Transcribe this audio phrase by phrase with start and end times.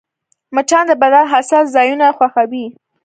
[0.55, 2.65] مچان د بدن حساس ځایونه خوښوي